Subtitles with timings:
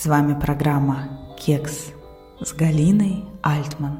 [0.00, 1.86] С вами программа «Кекс»
[2.40, 3.98] с Галиной Альтман.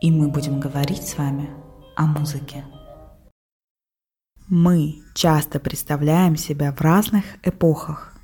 [0.00, 1.48] И мы будем говорить с вами
[1.94, 2.64] о музыке.
[4.48, 8.14] Мы часто представляем себя в разных эпохах.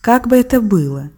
[0.00, 1.10] Как бы это было?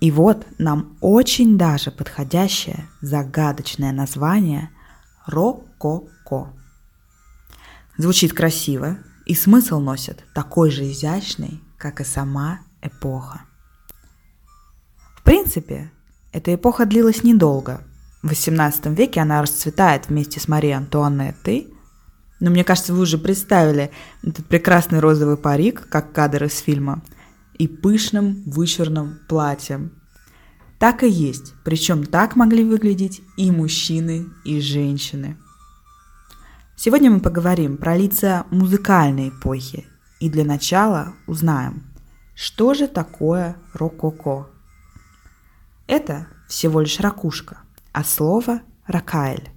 [0.00, 4.70] И вот нам очень даже подходящее загадочное название
[5.24, 6.52] «Рококо».
[7.96, 13.42] Звучит красиво, и смысл носит такой же изящный, как и сама эпоха.
[15.28, 15.92] Принципе,
[16.32, 17.82] эта эпоха длилась недолго.
[18.22, 21.68] В XVIII веке она расцветает вместе с Марией Антуанеттой.
[22.40, 23.90] Но мне кажется, вы уже представили
[24.22, 27.02] этот прекрасный розовый парик, как кадр из фильма,
[27.58, 29.92] и пышным вычурным платьем.
[30.78, 35.36] Так и есть, причем так могли выглядеть и мужчины, и женщины.
[36.74, 39.86] Сегодня мы поговорим про лица музыкальной эпохи
[40.20, 41.84] и для начала узнаем,
[42.34, 44.46] что же такое рококо?
[45.88, 49.48] Это всего лишь ракушка, а слово ракаэль.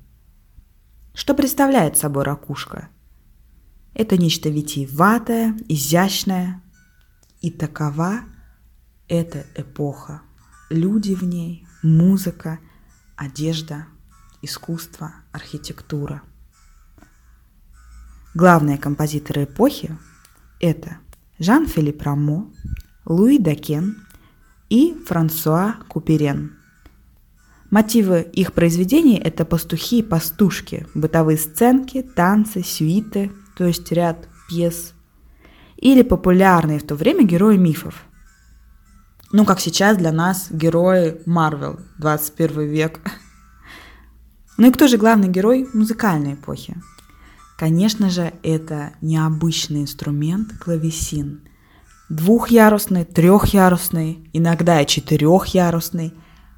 [1.13, 2.89] Что представляет собой ракушка?
[3.93, 6.63] Это нечто витиеватое, изящное.
[7.41, 8.21] И такова
[9.09, 10.21] эта эпоха.
[10.69, 12.59] Люди в ней, музыка,
[13.17, 13.87] одежда,
[14.41, 16.21] искусство, архитектура.
[18.33, 19.97] Главные композиторы эпохи–
[20.61, 20.99] это
[21.39, 22.49] Жан-Филипп Рамо,
[23.03, 24.07] Луи Дакен
[24.71, 26.53] и Франсуа Куперен.
[27.69, 34.93] Мотивы их произведений– это пастухи и пастушки, бытовые сценки, танцы, сюиты, то есть ряд пьес,
[35.75, 38.05] или популярные в то время герои мифов.
[39.33, 42.99] Ну, как сейчас для нас герои Марвел, 21 век.
[44.57, 46.77] Ну и кто же главный герой музыкальной эпохи?
[47.57, 51.41] Конечно же, это необычный инструмент клавесин.
[52.11, 56.13] Двухъярусный, трехъярусный, иногда и четырехъярусный,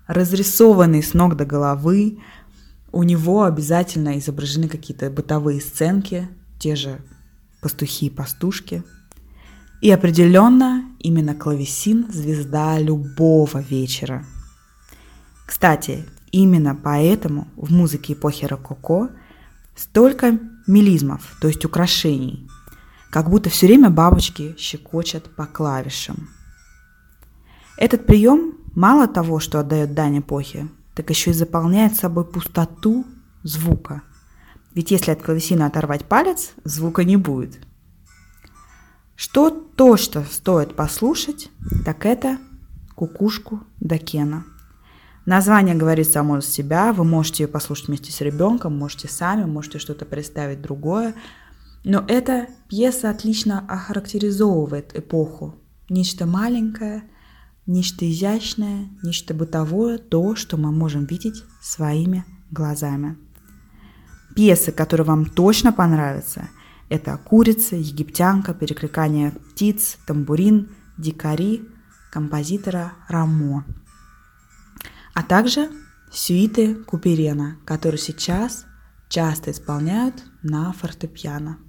[0.08, 2.18] разрисованный с ног до головы.
[2.92, 6.27] У него обязательно изображены какие-то бытовые сценки,
[6.58, 7.02] те же
[7.61, 8.82] пастухи и пастушки.
[9.80, 14.26] И определенно именно клавесин– звезда любого вечера.
[15.45, 19.11] Кстати, именно поэтому в музыке эпохи Рококо
[19.76, 22.50] столько мелизмов, то есть украшений,
[23.14, 26.30] как будто все время бабочки щекочат по клавишам.
[27.78, 33.06] Этот прием мало того, что отдает дань эпохе, так еще и заполняет собой пустоту
[33.44, 34.02] звука.
[34.74, 37.60] Ведь если от клавесина оторвать палец, звука не будет.
[39.16, 41.52] Что то, что стоит послушать,
[41.86, 42.40] так это
[42.95, 44.44] кукушку Дакена–
[45.26, 49.80] Название говорит само за себя, вы можете ее послушать вместе с ребенком, можете сами, можете
[49.80, 51.16] что-то представить другое.
[51.83, 55.55] Но эта пьеса отлично охарактеризовывает эпоху.
[55.89, 57.04] Нечто маленькое,
[57.66, 63.17] нечто изящное, нечто бытовое, то, что мы можем видеть своими глазами.
[64.36, 66.49] Пьесы, которые вам точно понравятся,
[66.89, 71.67] это «Курица», «Египтянка», «Перекликание птиц», «Тамбурин», «Дикари»,
[72.11, 73.65] композитора Рамо–
[75.14, 75.70] а также
[76.11, 78.65] сюиты Куперена, которые сейчас
[79.10, 81.60] часто исполняют на фортепиано.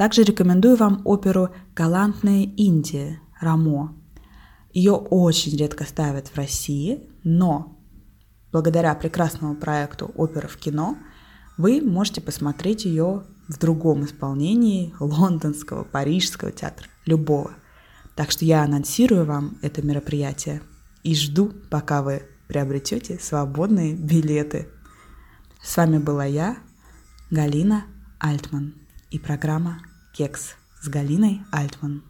[0.00, 3.94] Также рекомендую вам оперу «Галантная Индия» Рамо.
[4.72, 7.78] Ее очень редко ставят в России, но
[8.50, 10.96] благодаря прекрасному проекту «Опера в кино»
[11.58, 17.50] вы можете посмотреть ее в другом исполнении лондонского, парижского театра, любого.
[18.16, 20.62] Так что я анонсирую вам это мероприятие
[21.02, 24.66] и жду, пока вы приобретете свободные билеты.
[25.62, 26.56] С вами была я,
[27.30, 27.84] Галина
[28.18, 28.76] Альтман,
[29.10, 32.02] и программа «Кекс» с Галиной Альтман.